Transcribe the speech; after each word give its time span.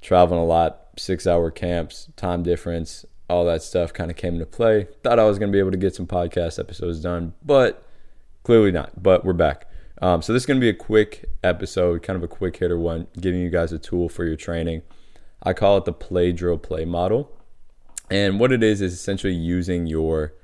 traveling 0.00 0.40
a 0.40 0.44
lot, 0.44 0.88
six 0.96 1.26
hour 1.26 1.50
camps, 1.50 2.08
time 2.16 2.42
difference, 2.42 3.04
all 3.30 3.44
that 3.44 3.62
stuff 3.62 3.92
kind 3.92 4.10
of 4.10 4.16
came 4.16 4.34
into 4.34 4.46
play. 4.46 4.88
Thought 5.02 5.18
I 5.18 5.24
was 5.24 5.38
going 5.38 5.50
to 5.50 5.56
be 5.56 5.60
able 5.60 5.70
to 5.70 5.76
get 5.76 5.94
some 5.94 6.06
podcast 6.06 6.58
episodes 6.58 7.00
done, 7.00 7.34
but 7.44 7.84
clearly 8.42 8.72
not. 8.72 9.00
But 9.00 9.24
we're 9.24 9.32
back. 9.32 9.67
Um, 10.00 10.22
so 10.22 10.32
this 10.32 10.42
is 10.42 10.46
going 10.46 10.60
to 10.60 10.64
be 10.64 10.68
a 10.68 10.74
quick 10.74 11.28
episode, 11.42 12.02
kind 12.02 12.16
of 12.16 12.22
a 12.22 12.28
quick 12.28 12.56
hitter 12.56 12.78
one, 12.78 13.08
giving 13.20 13.40
you 13.40 13.50
guys 13.50 13.72
a 13.72 13.78
tool 13.78 14.08
for 14.08 14.24
your 14.24 14.36
training. 14.36 14.82
I 15.42 15.52
call 15.52 15.76
it 15.76 15.84
the 15.84 15.92
play 15.92 16.32
drill 16.32 16.58
play 16.58 16.84
model. 16.84 17.32
And 18.10 18.40
what 18.40 18.52
it 18.52 18.62
is 18.62 18.80
is 18.80 18.94
essentially 18.94 19.34
using 19.34 19.86
your 19.86 20.34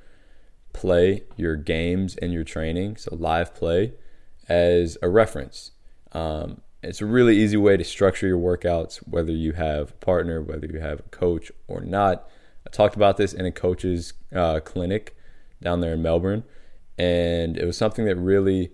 play, 0.72 1.22
your 1.36 1.56
games, 1.56 2.16
and 2.16 2.32
your 2.32 2.44
training, 2.44 2.96
so 2.96 3.14
live 3.14 3.54
play, 3.54 3.94
as 4.48 4.98
a 5.00 5.08
reference. 5.08 5.70
Um, 6.12 6.60
it's 6.82 7.00
a 7.00 7.06
really 7.06 7.36
easy 7.38 7.56
way 7.56 7.76
to 7.76 7.84
structure 7.84 8.26
your 8.26 8.38
workouts, 8.38 8.96
whether 9.08 9.32
you 9.32 9.52
have 9.52 9.90
a 9.90 10.04
partner, 10.04 10.42
whether 10.42 10.66
you 10.66 10.80
have 10.80 11.00
a 11.00 11.04
coach 11.04 11.50
or 11.66 11.80
not. 11.80 12.28
I 12.66 12.70
talked 12.70 12.96
about 12.96 13.16
this 13.16 13.32
in 13.32 13.46
a 13.46 13.52
coach's 13.52 14.12
uh, 14.34 14.60
clinic 14.60 15.16
down 15.62 15.80
there 15.80 15.94
in 15.94 16.02
Melbourne, 16.02 16.44
and 16.98 17.56
it 17.56 17.64
was 17.64 17.78
something 17.78 18.04
that 18.04 18.16
really, 18.16 18.72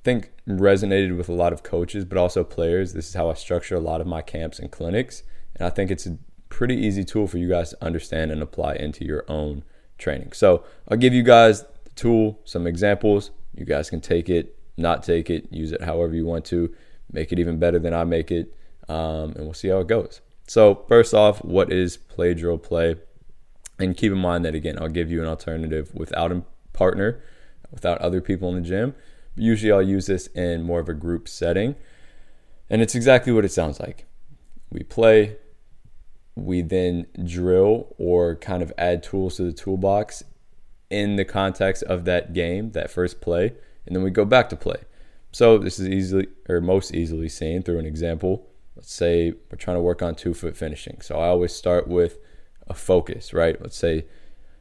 I 0.00 0.02
think, 0.02 0.32
resonated 0.48 1.16
with 1.16 1.28
a 1.28 1.34
lot 1.34 1.52
of 1.52 1.62
coaches, 1.62 2.06
but 2.06 2.16
also 2.16 2.42
players. 2.42 2.94
This 2.94 3.08
is 3.08 3.14
how 3.14 3.28
I 3.28 3.34
structure 3.34 3.74
a 3.74 3.80
lot 3.80 4.00
of 4.00 4.06
my 4.06 4.22
camps 4.22 4.58
and 4.58 4.70
clinics, 4.70 5.22
and 5.54 5.66
I 5.66 5.70
think 5.70 5.90
it's 5.90 6.06
a 6.06 6.16
pretty 6.48 6.74
easy 6.74 7.04
tool 7.04 7.26
for 7.26 7.36
you 7.36 7.48
guys 7.48 7.70
to 7.70 7.84
understand 7.84 8.30
and 8.30 8.42
apply 8.42 8.76
into 8.76 9.04
your 9.04 9.24
own 9.28 9.62
training. 9.98 10.32
So 10.32 10.64
I'll 10.88 10.96
give 10.96 11.12
you 11.12 11.22
guys 11.22 11.64
the 11.84 11.90
tool, 11.94 12.40
some 12.44 12.66
examples. 12.66 13.30
You 13.54 13.66
guys 13.66 13.90
can 13.90 14.00
take 14.00 14.30
it, 14.30 14.58
not 14.78 15.02
take 15.02 15.28
it, 15.28 15.52
use 15.52 15.70
it 15.70 15.82
however 15.82 16.14
you 16.14 16.24
want 16.24 16.46
to, 16.46 16.74
make 17.12 17.30
it 17.30 17.38
even 17.38 17.58
better 17.58 17.78
than 17.78 17.92
I 17.92 18.04
make 18.04 18.30
it, 18.30 18.54
um, 18.88 19.32
and 19.32 19.44
we'll 19.44 19.52
see 19.52 19.68
how 19.68 19.80
it 19.80 19.86
goes. 19.86 20.22
So 20.46 20.84
first 20.88 21.12
off, 21.12 21.44
what 21.44 21.70
is 21.70 21.98
play 21.98 22.32
drill 22.32 22.58
play? 22.58 22.96
And 23.78 23.94
keep 23.96 24.12
in 24.12 24.18
mind 24.18 24.46
that 24.46 24.54
again, 24.54 24.78
I'll 24.80 24.88
give 24.88 25.10
you 25.10 25.20
an 25.20 25.28
alternative 25.28 25.94
without 25.94 26.32
a 26.32 26.42
partner, 26.72 27.22
without 27.70 27.98
other 27.98 28.20
people 28.20 28.48
in 28.48 28.62
the 28.62 28.68
gym. 28.68 28.94
Usually, 29.36 29.72
I'll 29.72 29.82
use 29.82 30.06
this 30.06 30.26
in 30.28 30.62
more 30.62 30.80
of 30.80 30.88
a 30.88 30.94
group 30.94 31.28
setting, 31.28 31.76
and 32.68 32.82
it's 32.82 32.94
exactly 32.94 33.32
what 33.32 33.44
it 33.44 33.52
sounds 33.52 33.80
like. 33.80 34.06
We 34.70 34.82
play, 34.82 35.36
we 36.34 36.62
then 36.62 37.06
drill 37.24 37.94
or 37.98 38.36
kind 38.36 38.62
of 38.62 38.72
add 38.78 39.02
tools 39.02 39.36
to 39.36 39.42
the 39.42 39.52
toolbox 39.52 40.22
in 40.90 41.16
the 41.16 41.24
context 41.24 41.82
of 41.84 42.04
that 42.04 42.32
game, 42.32 42.72
that 42.72 42.90
first 42.90 43.20
play, 43.20 43.54
and 43.86 43.94
then 43.94 44.02
we 44.02 44.10
go 44.10 44.24
back 44.24 44.48
to 44.50 44.56
play. 44.56 44.82
So 45.32 45.58
this 45.58 45.78
is 45.78 45.88
easily 45.88 46.26
or 46.48 46.60
most 46.60 46.92
easily 46.92 47.28
seen 47.28 47.62
through 47.62 47.78
an 47.78 47.86
example. 47.86 48.46
Let's 48.74 48.92
say 48.92 49.32
we're 49.50 49.58
trying 49.58 49.76
to 49.76 49.82
work 49.82 50.02
on 50.02 50.14
two 50.14 50.34
foot 50.34 50.56
finishing. 50.56 51.00
So 51.00 51.18
I 51.18 51.28
always 51.28 51.52
start 51.52 51.86
with 51.86 52.18
a 52.66 52.74
focus, 52.74 53.32
right? 53.32 53.60
Let's 53.60 53.76
say 53.76 54.06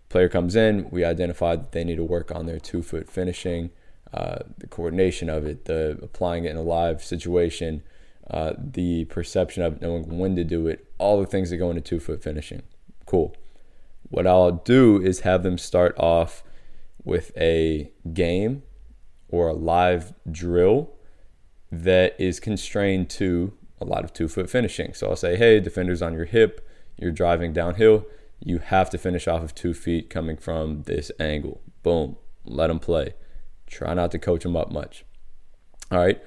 player 0.09 0.29
comes 0.29 0.55
in, 0.55 0.89
we 0.91 1.03
identify 1.03 1.55
that 1.55 1.71
they 1.71 1.83
need 1.83 1.97
to 1.97 2.03
work 2.03 2.31
on 2.31 2.45
their 2.45 2.59
two 2.59 2.81
foot 2.81 3.09
finishing, 3.09 3.71
uh, 4.13 4.39
the 4.57 4.67
coordination 4.67 5.29
of 5.29 5.45
it, 5.45 5.65
the 5.65 5.99
applying 6.01 6.45
it 6.45 6.51
in 6.51 6.57
a 6.57 6.61
live 6.61 7.03
situation, 7.03 7.83
uh, 8.29 8.53
the 8.57 9.05
perception 9.05 9.63
of 9.63 9.81
knowing 9.81 10.17
when 10.17 10.35
to 10.35 10.43
do 10.43 10.67
it, 10.67 10.87
all 10.97 11.19
the 11.19 11.25
things 11.25 11.49
that 11.49 11.57
go 11.57 11.69
into 11.69 11.81
two 11.81 11.99
foot 11.99 12.23
finishing. 12.23 12.63
Cool. 13.05 13.35
What 14.09 14.25
I'll 14.25 14.51
do 14.51 15.01
is 15.01 15.21
have 15.21 15.43
them 15.43 15.57
start 15.57 15.97
off 15.97 16.43
with 17.03 17.31
a 17.37 17.91
game 18.13 18.63
or 19.29 19.47
a 19.47 19.53
live 19.53 20.13
drill 20.29 20.91
that 21.71 22.15
is 22.19 22.39
constrained 22.39 23.09
to 23.11 23.53
a 23.79 23.85
lot 23.85 24.03
of 24.03 24.13
two 24.13 24.27
foot 24.27 24.49
finishing. 24.49 24.93
So 24.93 25.09
I'll 25.09 25.15
say, 25.15 25.35
hey, 25.35 25.59
defenders 25.59 26.01
on 26.01 26.13
your 26.13 26.25
hip, 26.25 26.67
you're 26.97 27.11
driving 27.11 27.53
downhill, 27.53 28.05
you 28.43 28.59
have 28.59 28.89
to 28.89 28.97
finish 28.97 29.27
off 29.27 29.43
of 29.43 29.55
two 29.55 29.73
feet 29.73 30.09
coming 30.09 30.37
from 30.37 30.83
this 30.83 31.11
angle. 31.19 31.61
Boom, 31.83 32.17
let 32.45 32.67
them 32.67 32.79
play. 32.79 33.13
Try 33.69 33.93
not 33.93 34.11
to 34.11 34.19
coach 34.19 34.43
them 34.43 34.57
up 34.57 34.71
much. 34.71 35.05
All 35.91 35.99
right. 35.99 36.21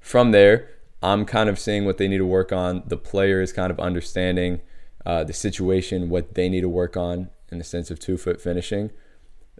From 0.00 0.32
there, 0.32 0.70
I'm 1.02 1.24
kind 1.24 1.48
of 1.48 1.58
seeing 1.58 1.84
what 1.84 1.98
they 1.98 2.08
need 2.08 2.18
to 2.18 2.26
work 2.26 2.52
on. 2.52 2.82
The 2.86 2.96
player 2.96 3.40
is 3.40 3.52
kind 3.52 3.70
of 3.70 3.78
understanding 3.78 4.60
uh, 5.06 5.24
the 5.24 5.32
situation, 5.32 6.10
what 6.10 6.34
they 6.34 6.48
need 6.48 6.62
to 6.62 6.68
work 6.68 6.96
on 6.96 7.30
in 7.50 7.58
the 7.58 7.64
sense 7.64 7.90
of 7.90 7.98
two 7.98 8.16
foot 8.16 8.40
finishing. 8.40 8.90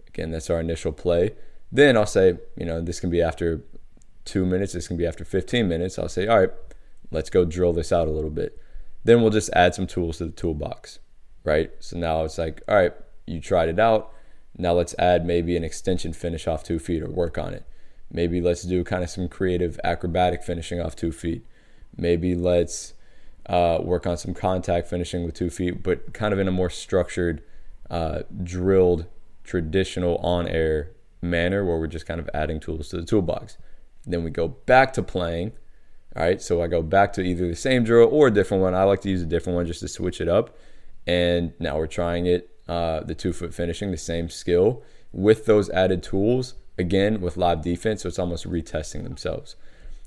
Again, 0.07 0.31
that's 0.31 0.49
our 0.49 0.59
initial 0.59 0.91
play. 0.91 1.35
Then 1.71 1.95
I'll 1.95 2.05
say, 2.05 2.37
you 2.57 2.65
know, 2.65 2.81
this 2.81 2.99
can 2.99 3.09
be 3.09 3.21
after 3.21 3.63
two 4.25 4.45
minutes, 4.45 4.73
this 4.73 4.87
can 4.87 4.97
be 4.97 5.05
after 5.05 5.23
15 5.23 5.67
minutes. 5.67 5.97
I'll 5.97 6.09
say, 6.09 6.27
all 6.27 6.39
right, 6.39 6.51
let's 7.11 7.29
go 7.29 7.45
drill 7.45 7.73
this 7.73 7.91
out 7.91 8.07
a 8.07 8.11
little 8.11 8.29
bit. 8.29 8.59
Then 9.03 9.21
we'll 9.21 9.31
just 9.31 9.49
add 9.53 9.75
some 9.75 9.87
tools 9.87 10.17
to 10.17 10.25
the 10.25 10.31
toolbox, 10.31 10.99
right? 11.43 11.71
So 11.79 11.97
now 11.97 12.23
it's 12.25 12.37
like, 12.37 12.61
all 12.67 12.75
right, 12.75 12.93
you 13.25 13.39
tried 13.39 13.69
it 13.69 13.79
out. 13.79 14.11
Now 14.59 14.73
let's 14.73 14.93
add 14.99 15.25
maybe 15.25 15.55
an 15.55 15.63
extension 15.63 16.11
finish 16.11 16.45
off 16.45 16.63
two 16.63 16.79
feet 16.79 17.01
or 17.01 17.09
work 17.09 17.37
on 17.37 17.53
it. 17.53 17.65
Maybe 18.11 18.41
let's 18.41 18.63
do 18.63 18.83
kind 18.83 19.03
of 19.03 19.09
some 19.09 19.29
creative 19.29 19.79
acrobatic 19.83 20.43
finishing 20.43 20.81
off 20.81 20.95
two 20.95 21.13
feet. 21.13 21.45
Maybe 21.95 22.35
let's 22.35 22.93
uh, 23.45 23.79
work 23.81 24.05
on 24.05 24.17
some 24.17 24.33
contact 24.33 24.87
finishing 24.87 25.23
with 25.23 25.33
two 25.33 25.49
feet, 25.49 25.81
but 25.81 26.13
kind 26.13 26.33
of 26.33 26.39
in 26.39 26.47
a 26.47 26.51
more 26.51 26.69
structured, 26.69 27.41
uh, 27.89 28.23
drilled, 28.43 29.05
traditional 29.45 30.17
on 30.17 30.47
air 30.47 30.91
manner 31.21 31.63
where 31.63 31.77
we're 31.77 31.87
just 31.87 32.05
kind 32.05 32.19
of 32.19 32.29
adding 32.33 32.59
tools 32.59 32.89
to 32.89 32.97
the 32.97 33.05
toolbox. 33.05 33.57
Then 34.05 34.23
we 34.23 34.29
go 34.29 34.49
back 34.49 34.91
to 34.93 35.03
playing. 35.03 35.53
All 36.15 36.23
right, 36.23 36.41
so 36.41 36.61
I 36.61 36.67
go 36.67 36.81
back 36.81 37.13
to 37.13 37.21
either 37.21 37.47
the 37.47 37.55
same 37.55 37.85
drill 37.85 38.09
or 38.11 38.27
a 38.27 38.31
different 38.31 38.61
one. 38.61 38.73
I 38.73 38.83
like 38.83 39.01
to 39.01 39.09
use 39.09 39.21
a 39.21 39.25
different 39.25 39.55
one 39.55 39.65
just 39.65 39.79
to 39.81 39.87
switch 39.87 40.19
it 40.19 40.27
up. 40.27 40.57
And 41.07 41.53
now 41.59 41.77
we're 41.77 41.87
trying 41.87 42.25
it, 42.25 42.49
uh, 42.69 43.01
the 43.01 43.15
two 43.15 43.33
foot 43.33 43.51
finishing, 43.51 43.89
the 43.89 43.97
same 43.97 44.29
skill 44.29 44.83
with 45.11 45.47
those 45.47 45.71
added 45.71 46.03
tools, 46.03 46.53
again, 46.77 47.19
with 47.19 47.35
live 47.35 47.63
defense. 47.63 48.03
So 48.03 48.09
it's 48.09 48.19
almost 48.19 48.47
retesting 48.47 49.03
themselves. 49.03 49.55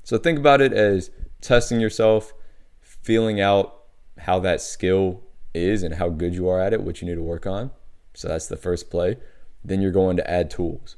So 0.05 0.17
think 0.17 0.39
about 0.39 0.61
it 0.61 0.71
as 0.71 1.11
testing 1.41 1.81
yourself, 1.81 2.33
feeling 2.81 3.41
out 3.41 3.81
how 4.19 4.39
that 4.39 4.61
skill 4.61 5.21
is 5.53 5.83
and 5.83 5.95
how 5.95 6.07
good 6.07 6.33
you 6.33 6.47
are 6.47 6.61
at 6.61 6.71
it, 6.71 6.81
what 6.81 7.01
you 7.01 7.07
need 7.07 7.15
to 7.15 7.21
work 7.21 7.45
on. 7.45 7.69
So 8.13 8.29
that's 8.29 8.47
the 8.47 8.55
first 8.55 8.89
play. 8.89 9.17
Then 9.65 9.81
you're 9.81 9.91
going 9.91 10.15
to 10.15 10.31
add 10.31 10.49
tools, 10.49 10.95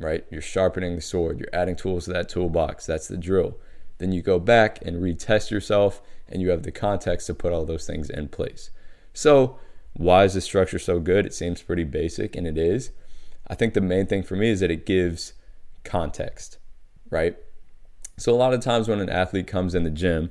right? 0.00 0.24
You're 0.32 0.42
sharpening 0.42 0.96
the 0.96 1.00
sword, 1.00 1.38
you're 1.38 1.48
adding 1.52 1.76
tools 1.76 2.06
to 2.06 2.12
that 2.12 2.28
toolbox. 2.28 2.86
That's 2.86 3.06
the 3.06 3.16
drill. 3.16 3.56
Then 3.98 4.10
you 4.10 4.20
go 4.20 4.40
back 4.40 4.80
and 4.84 5.00
retest 5.00 5.52
yourself, 5.52 6.02
and 6.28 6.42
you 6.42 6.50
have 6.50 6.64
the 6.64 6.72
context 6.72 7.28
to 7.28 7.34
put 7.34 7.52
all 7.52 7.64
those 7.64 7.86
things 7.86 8.10
in 8.10 8.26
place. 8.28 8.70
So, 9.12 9.60
why 9.94 10.24
is 10.24 10.34
the 10.34 10.40
structure 10.40 10.78
so 10.78 10.98
good? 10.98 11.24
It 11.24 11.34
seems 11.34 11.62
pretty 11.62 11.84
basic, 11.84 12.36
and 12.36 12.46
it 12.46 12.58
is. 12.58 12.90
I 13.46 13.54
think 13.54 13.74
the 13.74 13.80
main 13.80 14.06
thing 14.06 14.22
for 14.22 14.36
me 14.36 14.50
is 14.50 14.60
that 14.60 14.70
it 14.70 14.86
gives 14.86 15.34
context, 15.84 16.58
right? 17.10 17.36
So, 18.16 18.32
a 18.32 18.36
lot 18.36 18.54
of 18.54 18.60
times 18.60 18.88
when 18.88 19.00
an 19.00 19.08
athlete 19.08 19.46
comes 19.46 19.74
in 19.74 19.84
the 19.84 19.90
gym 19.90 20.30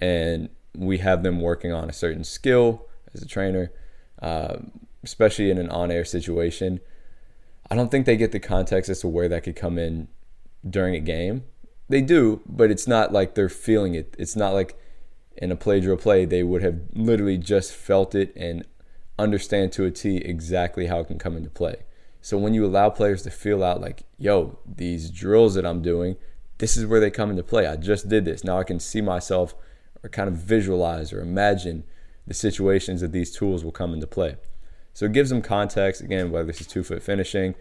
and 0.00 0.48
we 0.74 0.98
have 0.98 1.22
them 1.22 1.40
working 1.40 1.72
on 1.72 1.88
a 1.88 1.92
certain 1.92 2.24
skill 2.24 2.86
as 3.14 3.22
a 3.22 3.26
trainer, 3.26 3.72
uh, 4.20 4.56
especially 5.02 5.50
in 5.50 5.58
an 5.58 5.70
on 5.70 5.90
air 5.90 6.04
situation, 6.04 6.80
I 7.70 7.76
don't 7.76 7.90
think 7.90 8.06
they 8.06 8.16
get 8.16 8.32
the 8.32 8.40
context 8.40 8.90
as 8.90 9.00
to 9.00 9.08
where 9.08 9.28
that 9.28 9.44
could 9.44 9.56
come 9.56 9.78
in 9.78 10.08
during 10.68 10.94
a 10.94 11.00
game. 11.00 11.44
They 11.88 12.00
do, 12.00 12.42
but 12.46 12.70
it's 12.70 12.88
not 12.88 13.12
like 13.12 13.34
they're 13.34 13.48
feeling 13.48 13.94
it. 13.94 14.16
It's 14.18 14.34
not 14.34 14.52
like 14.52 14.76
in 15.36 15.52
a 15.52 15.56
play 15.56 15.80
drill 15.80 15.96
play, 15.96 16.24
they 16.24 16.42
would 16.42 16.62
have 16.62 16.80
literally 16.92 17.38
just 17.38 17.72
felt 17.72 18.14
it 18.14 18.32
and 18.34 18.66
understand 19.18 19.72
to 19.72 19.84
a 19.84 19.90
T 19.90 20.16
exactly 20.16 20.86
how 20.86 21.00
it 21.00 21.06
can 21.06 21.18
come 21.18 21.36
into 21.36 21.50
play. 21.50 21.76
So 22.20 22.36
when 22.36 22.54
you 22.54 22.66
allow 22.66 22.90
players 22.90 23.22
to 23.22 23.30
feel 23.30 23.62
out 23.62 23.80
like, 23.80 24.02
yo, 24.18 24.58
these 24.66 25.10
drills 25.10 25.54
that 25.54 25.64
I'm 25.64 25.80
doing, 25.80 26.16
this 26.58 26.76
is 26.76 26.86
where 26.86 27.00
they 27.00 27.10
come 27.10 27.30
into 27.30 27.42
play. 27.42 27.66
I 27.66 27.76
just 27.76 28.08
did 28.08 28.24
this. 28.24 28.42
Now 28.42 28.58
I 28.58 28.64
can 28.64 28.80
see 28.80 29.00
myself 29.00 29.54
or 30.02 30.08
kind 30.08 30.28
of 30.28 30.34
visualize 30.34 31.12
or 31.12 31.20
imagine 31.20 31.84
the 32.26 32.34
situations 32.34 33.00
that 33.00 33.12
these 33.12 33.30
tools 33.30 33.64
will 33.64 33.72
come 33.72 33.94
into 33.94 34.06
play. 34.06 34.36
So 34.92 35.06
it 35.06 35.12
gives 35.12 35.30
them 35.30 35.42
context. 35.42 36.00
Again, 36.00 36.30
whether 36.30 36.46
this 36.46 36.60
is 36.60 36.66
two 36.66 36.82
foot 36.82 37.02
finishing, 37.02 37.54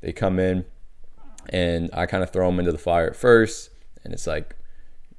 they 0.00 0.12
come 0.12 0.38
in 0.38 0.64
and 1.48 1.90
I 1.92 2.06
kind 2.06 2.22
of 2.22 2.30
throw 2.30 2.46
them 2.46 2.58
into 2.60 2.72
the 2.72 2.78
fire 2.78 3.08
at 3.08 3.16
first. 3.16 3.70
And 4.04 4.12
it's 4.12 4.26
like, 4.26 4.54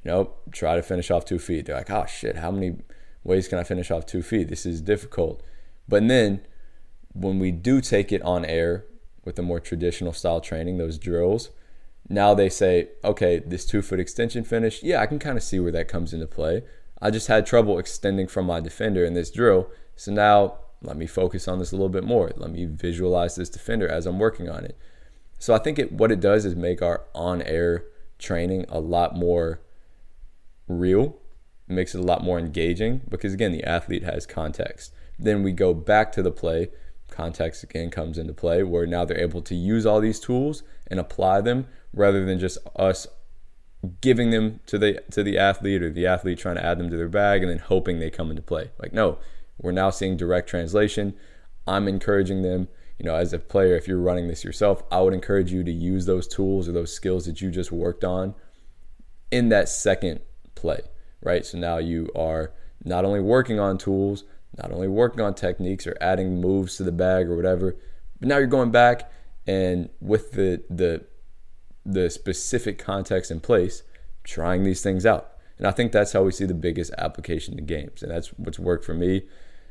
nope, 0.05 0.41
try 0.51 0.75
to 0.75 0.83
finish 0.83 1.11
off 1.11 1.25
two 1.25 1.39
feet. 1.39 1.65
They're 1.65 1.75
like, 1.75 1.91
oh 1.91 2.05
shit, 2.05 2.37
how 2.37 2.51
many 2.51 2.77
ways 3.23 3.47
can 3.47 3.57
I 3.57 3.63
finish 3.63 3.91
off 3.91 4.05
two 4.05 4.21
feet? 4.21 4.49
This 4.49 4.65
is 4.65 4.81
difficult. 4.81 5.43
But 5.87 6.07
then 6.07 6.41
when 7.13 7.39
we 7.39 7.51
do 7.51 7.81
take 7.81 8.11
it 8.11 8.21
on 8.23 8.45
air 8.45 8.85
with 9.25 9.35
the 9.35 9.41
more 9.41 9.59
traditional 9.59 10.13
style 10.13 10.41
training, 10.41 10.77
those 10.77 10.97
drills, 10.97 11.49
now 12.09 12.33
they 12.33 12.49
say, 12.49 12.89
okay, 13.03 13.39
this 13.39 13.65
two 13.65 13.81
foot 13.81 13.99
extension 13.99 14.43
finish, 14.43 14.83
yeah, 14.83 15.01
I 15.01 15.05
can 15.05 15.19
kind 15.19 15.37
of 15.37 15.43
see 15.43 15.59
where 15.59 15.71
that 15.71 15.87
comes 15.87 16.13
into 16.13 16.27
play. 16.27 16.63
I 17.01 17.11
just 17.11 17.27
had 17.27 17.45
trouble 17.45 17.79
extending 17.79 18.27
from 18.27 18.45
my 18.45 18.59
defender 18.59 19.03
in 19.05 19.13
this 19.13 19.31
drill. 19.31 19.69
So 19.95 20.11
now 20.11 20.59
let 20.81 20.97
me 20.97 21.07
focus 21.07 21.47
on 21.47 21.59
this 21.59 21.71
a 21.71 21.75
little 21.75 21.89
bit 21.89 22.03
more. 22.03 22.31
Let 22.35 22.51
me 22.51 22.65
visualize 22.65 23.35
this 23.35 23.49
defender 23.49 23.87
as 23.87 24.05
I'm 24.05 24.19
working 24.19 24.49
on 24.49 24.65
it. 24.65 24.77
So 25.39 25.53
I 25.53 25.59
think 25.59 25.79
it, 25.79 25.91
what 25.91 26.11
it 26.11 26.19
does 26.19 26.45
is 26.45 26.55
make 26.55 26.81
our 26.81 27.03
on 27.13 27.41
air 27.41 27.85
training 28.19 28.65
a 28.69 28.79
lot 28.79 29.15
more 29.15 29.61
real. 30.67 31.17
It 31.67 31.73
makes 31.73 31.93
it 31.95 31.99
a 31.99 32.03
lot 32.03 32.23
more 32.23 32.39
engaging 32.39 33.01
because, 33.09 33.33
again, 33.33 33.51
the 33.51 33.63
athlete 33.63 34.03
has 34.03 34.25
context. 34.25 34.93
Then 35.23 35.41
we 35.41 35.53
go 35.53 35.73
back 35.73 36.11
to 36.13 36.21
the 36.21 36.31
play. 36.31 36.69
Context 37.09 37.63
again 37.63 37.89
comes 37.89 38.17
into 38.17 38.33
play 38.33 38.61
where 38.63 38.85
now 38.85 39.05
they're 39.05 39.19
able 39.19 39.41
to 39.43 39.55
use 39.55 39.85
all 39.85 40.01
these 40.01 40.19
tools 40.19 40.63
and 40.87 40.99
apply 40.99 41.41
them 41.41 41.67
rather 41.93 42.25
than 42.25 42.39
just 42.39 42.57
us 42.75 43.07
giving 44.01 44.31
them 44.31 44.59
to 44.65 44.77
the 44.77 45.01
to 45.11 45.23
the 45.23 45.37
athlete 45.37 45.81
or 45.81 45.89
the 45.89 46.07
athlete 46.07 46.39
trying 46.39 46.55
to 46.55 46.65
add 46.65 46.77
them 46.77 46.89
to 46.89 46.97
their 46.97 47.09
bag 47.09 47.41
and 47.41 47.51
then 47.51 47.59
hoping 47.59 47.99
they 47.99 48.09
come 48.09 48.29
into 48.29 48.41
play. 48.41 48.71
Like 48.79 48.93
no, 48.93 49.17
we're 49.57 49.71
now 49.71 49.89
seeing 49.89 50.17
direct 50.17 50.49
translation. 50.49 51.13
I'm 51.65 51.87
encouraging 51.87 52.41
them, 52.41 52.67
you 52.97 53.05
know, 53.05 53.15
as 53.15 53.31
a 53.31 53.39
player, 53.39 53.75
if 53.75 53.87
you're 53.87 53.99
running 53.99 54.27
this 54.27 54.43
yourself, 54.43 54.83
I 54.91 55.01
would 55.01 55.13
encourage 55.13 55.51
you 55.51 55.63
to 55.63 55.71
use 55.71 56.05
those 56.05 56.27
tools 56.27 56.67
or 56.67 56.73
those 56.73 56.93
skills 56.93 57.25
that 57.25 57.39
you 57.39 57.49
just 57.49 57.71
worked 57.71 58.03
on 58.03 58.35
in 59.31 59.49
that 59.49 59.69
second 59.69 60.19
play, 60.55 60.81
right? 61.21 61.45
So 61.45 61.57
now 61.57 61.77
you 61.77 62.09
are 62.15 62.51
not 62.83 63.05
only 63.05 63.21
working 63.21 63.59
on 63.59 63.77
tools, 63.77 64.25
not 64.57 64.71
only 64.71 64.87
working 64.87 65.21
on 65.21 65.33
techniques 65.33 65.87
or 65.87 65.97
adding 65.99 66.39
moves 66.39 66.77
to 66.77 66.83
the 66.83 66.91
bag 66.91 67.27
or 67.27 67.35
whatever, 67.35 67.75
but 68.19 68.27
now 68.27 68.37
you're 68.37 68.47
going 68.47 68.71
back 68.71 69.11
and 69.47 69.89
with 69.99 70.31
the 70.31 70.63
the 70.69 71.05
the 71.85 72.09
specific 72.09 72.77
context 72.77 73.29
in 73.29 73.39
place, 73.39 73.83
trying 74.23 74.63
these 74.63 74.81
things 74.81 75.05
out. 75.05 75.31
And 75.57 75.67
I 75.67 75.71
think 75.71 75.91
that's 75.91 76.13
how 76.13 76.23
we 76.23 76.31
see 76.31 76.45
the 76.45 76.53
biggest 76.53 76.93
application 76.97 77.55
to 77.57 77.61
games. 77.61 78.01
And 78.01 78.11
that's 78.11 78.29
what's 78.29 78.59
worked 78.59 78.85
for 78.85 78.93
me 78.93 79.23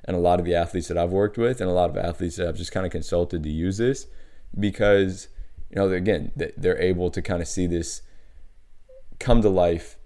and 0.04 0.16
a 0.16 0.20
lot 0.20 0.38
of 0.38 0.44
the 0.44 0.54
athletes 0.54 0.88
that 0.88 0.98
I've 0.98 1.12
worked 1.12 1.38
with 1.38 1.60
and 1.60 1.70
a 1.70 1.72
lot 1.72 1.90
of 1.90 1.96
athletes 1.96 2.36
that 2.36 2.48
I've 2.48 2.56
just 2.56 2.72
kind 2.72 2.84
of 2.84 2.92
consulted 2.92 3.42
to 3.42 3.48
use 3.48 3.78
this 3.78 4.06
because, 4.58 5.28
you 5.70 5.76
know, 5.76 5.90
again, 5.90 6.32
they're 6.34 6.80
able 6.80 7.10
to 7.10 7.22
kind 7.22 7.40
of 7.40 7.48
see 7.48 7.66
this 7.66 8.02
come 9.18 9.42
to 9.42 9.48
life, 9.48 9.96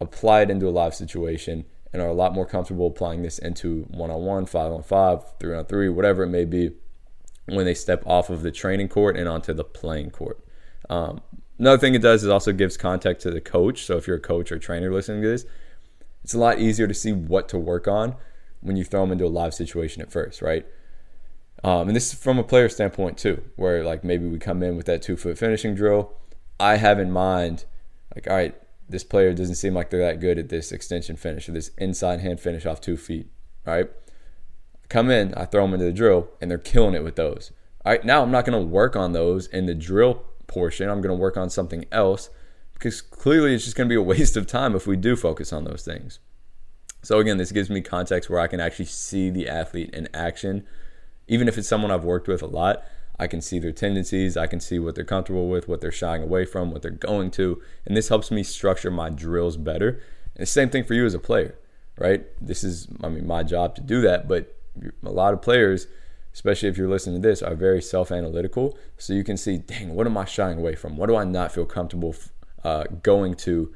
apply 0.00 0.42
it 0.42 0.50
into 0.50 0.68
a 0.68 0.70
live 0.70 0.94
situation, 0.94 1.64
and 1.94 2.02
are 2.02 2.08
a 2.08 2.12
lot 2.12 2.34
more 2.34 2.44
comfortable 2.44 2.88
applying 2.88 3.22
this 3.22 3.38
into 3.38 3.82
one 3.88 4.10
on 4.10 4.20
one, 4.22 4.46
five 4.46 4.72
on 4.72 4.82
five, 4.82 5.22
three 5.38 5.54
on 5.54 5.64
three, 5.64 5.88
whatever 5.88 6.24
it 6.24 6.28
may 6.28 6.44
be, 6.44 6.72
when 7.46 7.64
they 7.64 7.72
step 7.72 8.02
off 8.04 8.30
of 8.30 8.42
the 8.42 8.50
training 8.50 8.88
court 8.88 9.16
and 9.16 9.28
onto 9.28 9.54
the 9.54 9.62
playing 9.62 10.10
court. 10.10 10.44
Um, 10.90 11.20
another 11.56 11.78
thing 11.78 11.94
it 11.94 12.02
does 12.02 12.24
is 12.24 12.28
also 12.28 12.52
gives 12.52 12.76
context 12.76 13.22
to 13.22 13.30
the 13.30 13.40
coach. 13.40 13.84
So 13.84 13.96
if 13.96 14.08
you're 14.08 14.16
a 14.16 14.20
coach 14.20 14.50
or 14.50 14.58
trainer 14.58 14.92
listening 14.92 15.22
to 15.22 15.28
this, 15.28 15.46
it's 16.24 16.34
a 16.34 16.38
lot 16.38 16.58
easier 16.58 16.88
to 16.88 16.94
see 16.94 17.12
what 17.12 17.48
to 17.50 17.58
work 17.58 17.86
on 17.86 18.16
when 18.60 18.76
you 18.76 18.82
throw 18.82 19.02
them 19.02 19.12
into 19.12 19.26
a 19.26 19.28
live 19.28 19.54
situation 19.54 20.02
at 20.02 20.10
first, 20.10 20.42
right? 20.42 20.66
Um, 21.62 21.86
and 21.86 21.94
this 21.94 22.12
is 22.12 22.18
from 22.18 22.40
a 22.40 22.42
player 22.42 22.68
standpoint 22.68 23.18
too, 23.18 23.40
where 23.54 23.84
like 23.84 24.02
maybe 24.02 24.26
we 24.26 24.40
come 24.40 24.64
in 24.64 24.76
with 24.76 24.86
that 24.86 25.00
two 25.00 25.16
foot 25.16 25.38
finishing 25.38 25.76
drill. 25.76 26.16
I 26.58 26.76
have 26.76 26.98
in 26.98 27.12
mind, 27.12 27.66
like, 28.16 28.28
all 28.28 28.34
right, 28.34 28.54
this 28.88 29.04
player 29.04 29.32
doesn't 29.32 29.54
seem 29.54 29.74
like 29.74 29.90
they're 29.90 30.00
that 30.00 30.20
good 30.20 30.38
at 30.38 30.48
this 30.48 30.72
extension 30.72 31.16
finish 31.16 31.48
or 31.48 31.52
this 31.52 31.70
inside 31.78 32.20
hand 32.20 32.40
finish 32.40 32.66
off 32.66 32.80
two 32.80 32.96
feet, 32.96 33.28
right? 33.64 33.88
Come 34.88 35.10
in, 35.10 35.34
I 35.34 35.46
throw 35.46 35.62
them 35.62 35.74
into 35.74 35.86
the 35.86 35.92
drill, 35.92 36.28
and 36.40 36.50
they're 36.50 36.58
killing 36.58 36.94
it 36.94 37.02
with 37.02 37.16
those. 37.16 37.52
All 37.84 37.92
right, 37.92 38.04
now 38.04 38.22
I'm 38.22 38.30
not 38.30 38.44
going 38.44 38.60
to 38.60 38.66
work 38.66 38.96
on 38.96 39.12
those 39.12 39.46
in 39.46 39.66
the 39.66 39.74
drill 39.74 40.24
portion. 40.46 40.88
I'm 40.88 41.00
going 41.00 41.14
to 41.14 41.20
work 41.20 41.36
on 41.36 41.50
something 41.50 41.84
else 41.90 42.30
because 42.74 43.00
clearly 43.00 43.54
it's 43.54 43.64
just 43.64 43.76
going 43.76 43.88
to 43.88 43.92
be 43.92 43.98
a 43.98 44.02
waste 44.02 44.36
of 44.36 44.46
time 44.46 44.74
if 44.74 44.86
we 44.86 44.96
do 44.96 45.16
focus 45.16 45.52
on 45.52 45.64
those 45.64 45.84
things. 45.84 46.18
So 47.02 47.18
again, 47.18 47.36
this 47.36 47.52
gives 47.52 47.68
me 47.68 47.80
context 47.82 48.30
where 48.30 48.40
I 48.40 48.46
can 48.46 48.60
actually 48.60 48.86
see 48.86 49.30
the 49.30 49.48
athlete 49.48 49.90
in 49.92 50.08
action. 50.14 50.66
Even 51.28 51.48
if 51.48 51.58
it's 51.58 51.68
someone 51.68 51.90
I've 51.90 52.04
worked 52.04 52.28
with 52.28 52.42
a 52.42 52.46
lot, 52.46 52.82
I 53.18 53.26
can 53.26 53.40
see 53.40 53.58
their 53.58 53.72
tendencies, 53.72 54.36
I 54.36 54.46
can 54.46 54.60
see 54.60 54.78
what 54.78 54.94
they're 54.94 55.04
comfortable 55.04 55.48
with, 55.48 55.68
what 55.68 55.80
they're 55.80 55.92
shying 55.92 56.22
away 56.22 56.44
from, 56.44 56.70
what 56.70 56.82
they're 56.82 56.90
going 56.90 57.30
to, 57.32 57.62
and 57.86 57.96
this 57.96 58.08
helps 58.08 58.30
me 58.30 58.42
structure 58.42 58.90
my 58.90 59.08
drills 59.10 59.56
better. 59.56 60.02
And 60.34 60.42
the 60.42 60.46
same 60.46 60.70
thing 60.70 60.84
for 60.84 60.94
you 60.94 61.06
as 61.06 61.14
a 61.14 61.18
player, 61.18 61.56
right? 61.98 62.24
This 62.40 62.64
is 62.64 62.88
I 63.02 63.08
mean 63.08 63.26
my 63.26 63.42
job 63.42 63.74
to 63.76 63.80
do 63.80 64.00
that, 64.02 64.26
but 64.26 64.56
a 65.04 65.10
lot 65.10 65.32
of 65.32 65.42
players, 65.42 65.86
especially 66.32 66.68
if 66.68 66.76
you're 66.76 66.88
listening 66.88 67.22
to 67.22 67.28
this, 67.28 67.42
are 67.42 67.54
very 67.54 67.80
self-analytical. 67.80 68.76
So 68.98 69.12
you 69.12 69.22
can 69.22 69.36
see, 69.36 69.58
dang, 69.58 69.94
what 69.94 70.06
am 70.06 70.16
I 70.16 70.24
shying 70.24 70.58
away 70.58 70.74
from? 70.74 70.96
What 70.96 71.08
do 71.08 71.16
I 71.16 71.24
not 71.24 71.52
feel 71.52 71.66
comfortable 71.66 72.16
uh, 72.64 72.84
going 73.02 73.34
to 73.34 73.72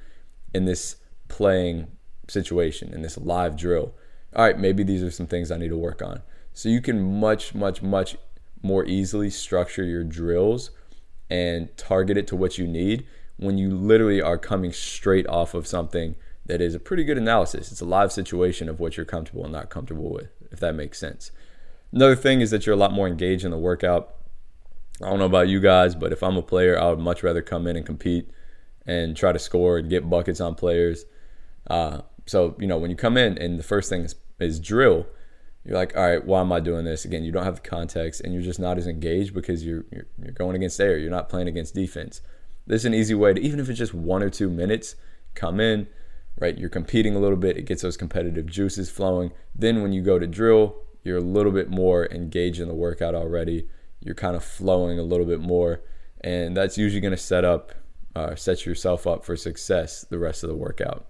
in 0.53 0.65
this 0.65 0.97
playing 1.29 1.87
situation 2.29 2.93
in 2.93 3.03
this 3.03 3.19
live 3.19 3.57
drill. 3.57 3.95
All 4.35 4.45
right, 4.45 4.59
maybe 4.59 4.83
these 4.83 5.03
are 5.03 5.11
some 5.11 5.27
things 5.27 5.51
I 5.51 5.59
need 5.59 5.69
to 5.69 5.77
work 5.77 6.03
on. 6.03 6.23
So 6.53 6.69
you 6.69 6.81
can 6.81 7.21
much, 7.21 7.55
much, 7.55 7.83
much 7.83 8.17
more 8.63 8.85
easily 8.85 9.31
structure 9.31 9.85
your 9.85 10.05
drills 10.05 10.71
and 11.31 11.75
target 11.77 12.17
it 12.17 12.27
to 12.29 12.37
what 12.37 12.59
you 12.59 12.67
need 12.67 13.07
when 13.37 13.59
you 13.59 13.71
literally 13.71 14.21
are 14.21 14.39
coming 14.39 14.73
straight 14.73 15.27
off 15.29 15.55
of 15.55 15.67
something 15.67 16.17
that 16.47 16.61
is 16.61 16.75
a 16.75 16.81
pretty 16.81 17.05
good 17.05 17.19
analysis. 17.19 17.71
It's 17.71 17.81
a 17.81 17.87
live 17.87 18.11
situation 18.11 18.69
of 18.69 18.81
what 18.81 18.97
you're 18.97 19.07
comfortable 19.07 19.45
and 19.45 19.53
not 19.53 19.71
comfortable 19.71 20.11
with, 20.11 20.31
if 20.51 20.59
that 20.61 20.75
makes 20.75 20.99
sense. 20.99 21.31
Another 21.93 22.17
thing 22.17 22.41
is 22.41 22.51
that 22.51 22.67
you're 22.67 22.75
a 22.75 22.79
lot 22.79 22.93
more 22.93 23.07
engaged 23.07 23.45
in 23.45 23.51
the 23.51 23.59
workout. 23.59 24.15
I 25.03 25.09
don't 25.09 25.19
know 25.19 25.27
about 25.27 25.49
you 25.49 25.61
guys, 25.61 25.95
but 25.95 26.13
if 26.13 26.23
I'm 26.23 26.37
a 26.37 26.43
player, 26.43 26.79
I 26.79 26.91
would 26.91 26.99
much 26.99 27.23
rather 27.23 27.43
come 27.43 27.67
in 27.67 27.77
and 27.77 27.87
compete 27.87 28.31
and 28.87 29.17
try 29.17 29.33
to 29.33 29.39
score 29.39 29.79
and 29.79 29.89
get 29.89 30.11
buckets 30.11 30.41
on 30.41 30.55
players. 30.55 31.05
Uh, 31.69 32.01
so 32.27 32.57
you 32.59 32.67
know 32.67 32.79
when 32.79 32.91
you 32.91 32.97
come 32.97 33.17
in 33.17 33.39
and 33.39 33.59
the 33.59 33.63
first 33.63 33.89
thing 33.89 34.03
is, 34.03 34.15
is 34.41 34.59
drill 34.59 35.07
you're 35.69 35.77
like 35.77 35.97
all 35.97 36.09
right 36.09 36.25
why 36.25 36.41
am 36.41 36.51
i 36.51 36.61
doing 36.61 36.85
this? 36.85 37.05
Again 37.05 37.25
you 37.25 37.31
don't 37.31 37.45
have 37.45 37.63
the 37.63 37.69
context 37.69 38.23
and 38.23 38.33
you're 38.33 38.43
just 38.43 38.59
not 38.59 38.79
as 38.79 38.87
engaged 38.87 39.35
because 39.35 39.65
you're 39.65 39.85
you're, 39.93 40.07
you're 40.23 40.33
going 40.33 40.57
against 40.57 40.81
air. 40.81 40.97
You're 40.99 41.11
not 41.11 41.29
playing 41.29 41.49
against 41.49 41.75
defense. 41.75 42.23
This 42.67 42.83
is 42.83 42.87
an 42.87 42.95
easy 42.95 43.15
way 43.15 43.35
to 43.35 43.41
even 43.41 43.61
if 43.61 43.69
it's 43.69 43.79
just 43.79 43.95
one 43.95 44.23
or 44.23 44.31
two 44.31 44.49
minutes 44.49 44.97
come 45.35 45.61
in 45.61 45.87
right? 46.41 46.57
You're 46.57 46.69
competing 46.69 47.17
a 47.17 47.19
little 47.19 47.37
bit. 47.37 47.57
It 47.57 47.67
gets 47.67 47.83
those 47.83 47.97
competitive 47.97 48.47
juices 48.47 48.89
flowing. 48.89 49.33
Then 49.57 49.83
when 49.83 49.93
you 49.93 50.03
go 50.03 50.21
to 50.21 50.27
drill 50.27 50.77
you're 51.05 51.19
a 51.19 51.23
little 51.23 51.53
bit 51.53 51.71
more 51.71 52.07
engaged 52.13 52.61
in 52.61 52.69
the 52.69 52.75
workout 52.75 53.15
already. 53.15 53.69
You're 54.01 54.15
kind 54.15 54.37
of 54.37 54.45
flowing 54.45 54.99
a 54.99 55.03
little 55.03 55.27
bit 55.27 55.41
more. 55.41 55.81
And 56.21 56.57
that's 56.57 56.77
usually 56.77 57.01
going 57.01 57.13
to 57.13 57.17
set 57.17 57.45
up 57.45 57.73
uh, 58.17 58.35
set 58.35 58.67
yourself 58.67 59.07
up 59.07 59.25
for 59.25 59.37
success 59.37 60.05
the 60.09 60.19
rest 60.19 60.43
of 60.43 60.49
the 60.49 60.57
workout 60.57 61.07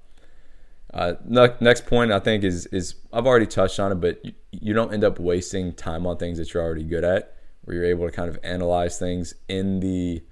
Uh, 0.93 1.15
next 1.29 1.87
point 1.87 2.11
I 2.13 2.19
think 2.19 2.45
is 2.45 2.67
is 2.67 2.95
I've 3.13 3.27
already 3.27 3.47
touched 3.47 3.79
on 3.79 3.93
it, 3.93 3.97
but 3.97 4.25
you, 4.25 4.33
you 4.51 4.75
don't 4.75 4.93
end 4.93 5.05
up 5.05 5.19
wasting 5.19 5.75
time 5.75 6.07
on 6.07 6.17
things 6.17 6.39
that 6.39 6.55
you're 6.55 6.63
already 6.63 6.85
good 6.85 7.05
at, 7.05 7.35
where 7.63 7.77
you're 7.77 7.85
able 7.85 8.07
to 8.07 8.13
kind 8.13 8.29
of 8.29 8.39
analyze 8.43 8.99
things 8.99 9.35
in 9.49 9.81
the 9.81 10.23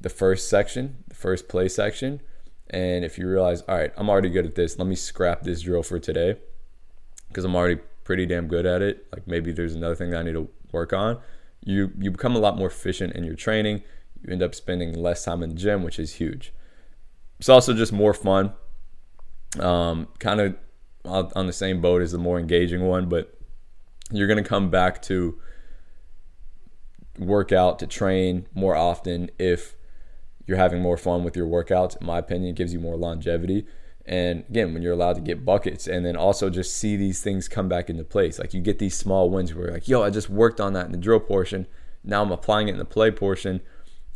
the 0.00 0.10
first 0.10 0.48
section, 0.48 1.04
the 1.08 1.14
first 1.14 1.48
play 1.48 1.68
section, 1.68 2.20
and 2.70 3.04
if 3.04 3.18
you 3.18 3.28
realize, 3.28 3.62
all 3.62 3.76
right, 3.76 3.92
I'm 3.96 4.08
already 4.08 4.30
good 4.30 4.46
at 4.46 4.54
this, 4.54 4.78
let 4.78 4.86
me 4.86 4.94
scrap 4.94 5.42
this 5.42 5.62
drill 5.62 5.82
for 5.82 5.98
today 5.98 6.36
because 7.28 7.44
I'm 7.44 7.56
already 7.56 7.80
pretty 8.04 8.26
damn 8.26 8.48
good 8.48 8.66
at 8.66 8.82
it. 8.82 9.06
Like 9.12 9.26
maybe 9.26 9.52
there's 9.52 9.74
another 9.74 9.94
thing 9.94 10.10
that 10.10 10.20
I 10.20 10.22
need 10.22 10.32
to 10.32 10.48
work 10.72 10.92
on. 10.92 11.18
You 11.64 11.92
you 11.98 12.10
become 12.10 12.36
a 12.36 12.38
lot 12.38 12.56
more 12.56 12.68
efficient 12.68 13.14
in 13.14 13.24
your 13.24 13.34
training. 13.34 13.82
You 14.22 14.32
end 14.32 14.42
up 14.42 14.54
spending 14.54 14.92
less 14.92 15.24
time 15.24 15.42
in 15.42 15.50
the 15.50 15.56
gym, 15.56 15.82
which 15.82 15.98
is 15.98 16.14
huge. 16.14 16.52
It's 17.38 17.48
also 17.48 17.72
just 17.72 17.92
more 17.92 18.12
fun. 18.12 18.52
Um, 19.58 20.08
kind 20.18 20.40
of 20.40 20.56
on 21.04 21.46
the 21.46 21.52
same 21.52 21.80
boat 21.80 22.02
as 22.02 22.12
the 22.12 22.18
more 22.18 22.38
engaging 22.38 22.82
one, 22.82 23.08
but 23.08 23.36
you're 24.10 24.28
going 24.28 24.42
to 24.42 24.48
come 24.48 24.70
back 24.70 25.02
to 25.02 25.40
work 27.18 27.52
out 27.52 27.78
to 27.78 27.86
train 27.86 28.46
more 28.54 28.76
often 28.76 29.30
if 29.38 29.76
you're 30.46 30.56
having 30.56 30.80
more 30.80 30.96
fun 30.96 31.24
with 31.24 31.36
your 31.36 31.46
workouts. 31.46 32.00
In 32.00 32.06
my 32.06 32.18
opinion, 32.18 32.54
gives 32.54 32.72
you 32.72 32.80
more 32.80 32.96
longevity. 32.96 33.66
And 34.06 34.44
again, 34.48 34.72
when 34.72 34.82
you're 34.82 34.94
allowed 34.94 35.14
to 35.14 35.20
get 35.20 35.44
buckets 35.44 35.86
and 35.86 36.04
then 36.04 36.16
also 36.16 36.50
just 36.50 36.76
see 36.76 36.96
these 36.96 37.22
things 37.22 37.48
come 37.48 37.68
back 37.68 37.88
into 37.88 38.02
place, 38.02 38.38
like 38.38 38.52
you 38.54 38.60
get 38.60 38.78
these 38.78 38.96
small 38.96 39.30
wins 39.30 39.54
where 39.54 39.72
like, 39.72 39.86
yo, 39.86 40.02
I 40.02 40.10
just 40.10 40.28
worked 40.28 40.60
on 40.60 40.72
that 40.72 40.86
in 40.86 40.92
the 40.92 40.98
drill 40.98 41.20
portion. 41.20 41.66
Now 42.02 42.22
I'm 42.22 42.32
applying 42.32 42.68
it 42.68 42.72
in 42.72 42.78
the 42.78 42.84
play 42.84 43.10
portion. 43.10 43.60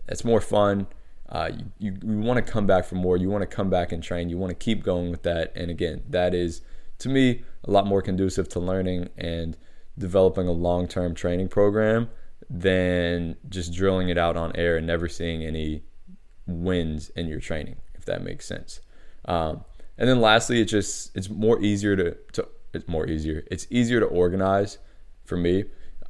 It's 0.08 0.24
more 0.24 0.40
fun. 0.40 0.86
Uh, 1.28 1.50
you, 1.78 1.96
you, 2.02 2.18
want 2.18 2.44
to 2.44 2.52
come 2.52 2.66
back 2.66 2.84
for 2.84 2.96
more. 2.96 3.16
You 3.16 3.30
want 3.30 3.42
to 3.42 3.56
come 3.56 3.70
back 3.70 3.92
and 3.92 4.02
train. 4.02 4.28
You 4.28 4.38
want 4.38 4.50
to 4.50 4.54
keep 4.54 4.82
going 4.82 5.10
with 5.10 5.22
that. 5.22 5.52
And 5.56 5.70
again, 5.70 6.02
that 6.10 6.34
is 6.34 6.60
to 6.98 7.08
me 7.08 7.42
a 7.64 7.70
lot 7.70 7.86
more 7.86 8.02
conducive 8.02 8.48
to 8.50 8.60
learning 8.60 9.08
and 9.16 9.56
developing 9.98 10.46
a 10.46 10.52
long 10.52 10.86
term 10.86 11.14
training 11.14 11.48
program 11.48 12.10
than 12.50 13.36
just 13.48 13.72
drilling 13.72 14.10
it 14.10 14.18
out 14.18 14.36
on 14.36 14.54
air 14.54 14.76
and 14.76 14.86
never 14.86 15.08
seeing 15.08 15.42
any 15.42 15.82
wins 16.46 17.10
in 17.10 17.26
your 17.26 17.40
training, 17.40 17.76
if 17.94 18.04
that 18.04 18.22
makes 18.22 18.46
sense. 18.46 18.80
Um, 19.24 19.64
and 19.96 20.08
then 20.08 20.20
lastly, 20.20 20.60
it's 20.60 20.70
just 20.70 21.16
it's 21.16 21.30
more 21.30 21.60
easier 21.62 21.96
to, 21.96 22.16
to 22.32 22.48
it's 22.72 22.88
more 22.88 23.06
easier. 23.06 23.44
It's 23.50 23.66
easier 23.70 24.00
to 24.00 24.06
organize 24.06 24.78
for 25.24 25.36
me. 25.36 25.64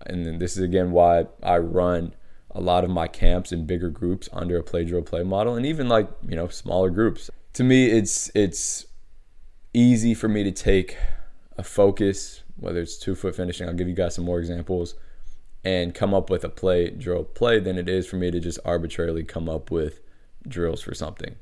And 0.07 0.27
then 0.27 0.39
this 0.39 0.57
is 0.57 0.63
again 0.63 0.91
why 0.91 1.27
I 1.43 1.59
run 1.59 2.15
a 2.55 2.61
lot 2.61 2.85
of 2.85 2.91
my 2.91 3.09
camps 3.09 3.53
in 3.53 3.67
bigger 3.67 3.91
groups 3.91 4.29
under 4.33 4.57
a 4.59 4.63
play 4.63 4.85
drill 4.85 5.03
play 5.03 5.23
model 5.23 5.57
and 5.57 5.67
even 5.67 5.89
like, 5.89 6.09
you 6.27 6.37
know, 6.37 6.49
smaller 6.49 6.91
groups. 6.91 7.31
To 7.55 7.65
me 7.65 7.87
it's 7.87 8.31
it's 8.35 8.87
easy 9.73 10.15
for 10.15 10.29
me 10.29 10.45
to 10.45 10.53
take 10.53 10.97
a 11.59 11.63
focus, 11.63 12.43
whether 12.57 12.81
it's 12.81 12.97
two 12.97 13.15
foot 13.15 13.37
finishing, 13.37 13.69
I'll 13.69 13.75
give 13.75 13.89
you 13.89 13.95
guys 13.95 14.15
some 14.15 14.25
more 14.25 14.39
examples, 14.39 14.95
and 15.65 15.95
come 15.95 16.15
up 16.15 16.31
with 16.31 16.45
a 16.45 16.49
play 16.49 16.91
drill 16.91 17.25
play 17.25 17.59
than 17.59 17.79
it 17.79 17.89
is 17.89 18.07
for 18.07 18.17
me 18.17 18.31
to 18.31 18.41
just 18.41 18.59
arbitrarily 18.65 19.25
come 19.25 19.49
up 19.49 19.71
with 19.71 20.01
drills 20.47 20.81
for 20.81 20.95
something. 20.95 21.37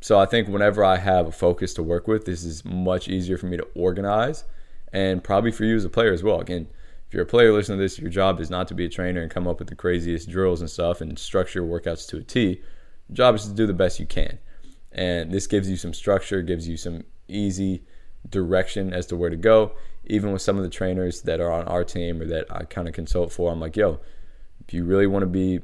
So 0.00 0.18
I 0.18 0.26
think 0.26 0.48
whenever 0.48 0.84
I 0.84 0.98
have 0.98 1.26
a 1.26 1.32
focus 1.32 1.74
to 1.74 1.82
work 1.82 2.06
with, 2.06 2.26
this 2.26 2.44
is 2.44 2.64
much 2.64 3.08
easier 3.08 3.38
for 3.38 3.46
me 3.46 3.56
to 3.56 3.66
organize 3.74 4.44
and 4.92 5.22
probably 5.22 5.50
for 5.50 5.64
you 5.64 5.76
as 5.76 5.84
a 5.84 5.90
player 5.90 6.12
as 6.12 6.22
well. 6.22 6.40
Again, 6.40 6.68
if 7.08 7.14
you're 7.14 7.22
a 7.22 7.26
player 7.26 7.52
listening 7.52 7.78
to 7.78 7.84
this, 7.84 7.98
your 7.98 8.10
job 8.10 8.40
is 8.40 8.50
not 8.50 8.66
to 8.68 8.74
be 8.74 8.84
a 8.84 8.88
trainer 8.88 9.22
and 9.22 9.30
come 9.30 9.46
up 9.46 9.60
with 9.60 9.68
the 9.68 9.76
craziest 9.76 10.28
drills 10.28 10.60
and 10.60 10.68
stuff 10.68 11.00
and 11.00 11.16
structure 11.18 11.62
workouts 11.62 12.08
to 12.08 12.16
a 12.16 12.22
T. 12.22 12.60
Your 13.08 13.14
job 13.14 13.36
is 13.36 13.44
to 13.44 13.52
do 13.52 13.66
the 13.66 13.72
best 13.72 14.00
you 14.00 14.06
can. 14.06 14.38
And 14.90 15.30
this 15.30 15.46
gives 15.46 15.70
you 15.70 15.76
some 15.76 15.94
structure, 15.94 16.42
gives 16.42 16.66
you 16.66 16.76
some 16.76 17.04
easy 17.28 17.84
direction 18.28 18.92
as 18.92 19.06
to 19.06 19.16
where 19.16 19.30
to 19.30 19.36
go. 19.36 19.72
Even 20.06 20.32
with 20.32 20.42
some 20.42 20.56
of 20.56 20.64
the 20.64 20.70
trainers 20.70 21.22
that 21.22 21.40
are 21.40 21.50
on 21.50 21.66
our 21.68 21.84
team 21.84 22.20
or 22.20 22.26
that 22.26 22.46
I 22.50 22.64
kind 22.64 22.88
of 22.88 22.94
consult 22.94 23.32
for, 23.32 23.52
I'm 23.52 23.60
like, 23.60 23.76
yo, 23.76 24.00
if 24.66 24.74
you 24.74 24.84
really 24.84 25.06
want 25.06 25.22
to 25.22 25.26
be 25.26 25.60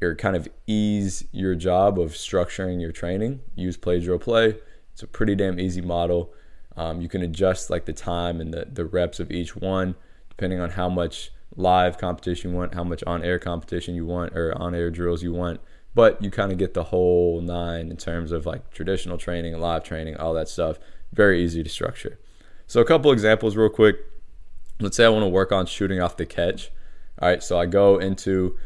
or 0.00 0.14
kind 0.14 0.36
of 0.36 0.46
ease 0.66 1.24
your 1.32 1.54
job 1.54 1.98
of 1.98 2.12
structuring 2.12 2.80
your 2.80 2.92
training, 2.92 3.40
use 3.56 3.76
play 3.76 3.98
drill 3.98 4.18
play. 4.18 4.56
It's 4.92 5.02
a 5.02 5.06
pretty 5.06 5.34
damn 5.34 5.58
easy 5.58 5.80
model. 5.80 6.32
Um, 6.76 7.00
you 7.00 7.08
can 7.08 7.22
adjust 7.22 7.70
like 7.70 7.86
the 7.86 7.92
time 7.92 8.40
and 8.40 8.52
the, 8.54 8.68
the 8.70 8.84
reps 8.84 9.18
of 9.18 9.30
each 9.32 9.56
one 9.56 9.96
depending 10.36 10.60
on 10.60 10.70
how 10.70 10.88
much 10.88 11.30
live 11.56 11.98
competition 11.98 12.50
you 12.50 12.56
want, 12.56 12.74
how 12.74 12.84
much 12.84 13.02
on 13.06 13.22
air 13.22 13.38
competition 13.38 13.94
you 13.94 14.04
want, 14.04 14.36
or 14.36 14.56
on 14.56 14.74
air 14.74 14.90
drills 14.90 15.22
you 15.22 15.32
want. 15.32 15.60
But 15.94 16.22
you 16.22 16.30
kind 16.30 16.52
of 16.52 16.58
get 16.58 16.74
the 16.74 16.84
whole 16.84 17.40
nine 17.40 17.90
in 17.90 17.96
terms 17.96 18.32
of 18.32 18.44
like 18.44 18.70
traditional 18.70 19.16
training, 19.16 19.58
live 19.58 19.82
training, 19.82 20.16
all 20.18 20.34
that 20.34 20.48
stuff. 20.48 20.78
Very 21.12 21.42
easy 21.42 21.62
to 21.62 21.70
structure. 21.70 22.18
So, 22.66 22.80
a 22.80 22.84
couple 22.84 23.12
examples, 23.12 23.56
real 23.56 23.70
quick. 23.70 23.96
Let's 24.78 24.96
say 24.98 25.06
I 25.06 25.08
want 25.08 25.22
to 25.22 25.28
work 25.28 25.52
on 25.52 25.64
shooting 25.64 26.00
off 26.00 26.18
the 26.18 26.26
catch. 26.26 26.70
All 27.18 27.28
right, 27.28 27.42
so 27.42 27.58
I 27.58 27.64
go 27.64 27.98
into 27.98 28.58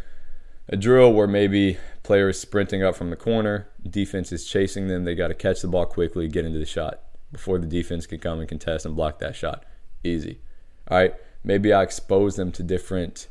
a 0.68 0.76
drill 0.76 1.12
where 1.12 1.28
maybe 1.28 1.78
player 2.02 2.30
is 2.30 2.40
sprinting 2.40 2.82
up 2.82 2.96
from 2.96 3.10
the 3.10 3.16
corner, 3.16 3.68
defense 3.88 4.32
is 4.32 4.44
chasing 4.44 4.88
them, 4.88 5.04
they 5.04 5.14
got 5.14 5.28
to 5.28 5.34
catch 5.34 5.60
the 5.60 5.68
ball 5.68 5.86
quickly, 5.86 6.26
get 6.26 6.44
into 6.44 6.58
the 6.58 6.66
shot 6.66 7.00
before 7.30 7.58
the 7.58 7.66
defense 7.66 8.06
can 8.06 8.18
come 8.18 8.40
and 8.40 8.48
contest 8.48 8.84
and 8.84 8.96
block 8.96 9.20
that 9.20 9.36
shot. 9.36 9.64
Easy. 10.02 10.40
All 10.88 10.98
right, 10.98 11.14
maybe 11.44 11.72
I 11.72 11.82
expose 11.82 12.36
them 12.36 12.52
to 12.52 12.62
different 12.62 13.28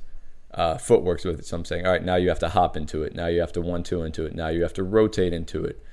uh, 0.54 0.78
footworks 0.78 1.26
with 1.26 1.40
it. 1.40 1.46
So 1.46 1.58
I'm 1.58 1.66
saying, 1.66 1.86
all 1.86 1.92
right, 1.92 2.04
now 2.04 2.16
you 2.16 2.30
have 2.30 2.40
to 2.40 2.50
hop 2.50 2.76
into 2.76 3.04
it. 3.04 3.16
Now 3.16 3.28
you 3.28 3.40
have 3.40 3.52
to 3.54 3.62
one 3.62 3.84
two 3.84 4.04
into 4.04 4.26
it. 4.26 4.36
Now 4.36 4.48
you 4.48 4.64
have 4.64 4.74
to 4.74 4.84
rotate 4.84 5.34
into 5.34 5.64
it. 5.64 5.84